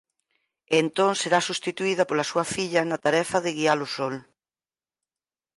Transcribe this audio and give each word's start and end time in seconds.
E 0.73 0.75
entón 0.83 1.11
será 1.21 1.39
substituída 1.49 2.07
pola 2.09 2.29
súa 2.31 2.45
filla 2.55 2.81
na 2.89 2.97
tarefa 3.05 3.37
de 3.45 3.51
guiar 3.57 3.79
o 3.85 3.91
Sol. 3.95 4.15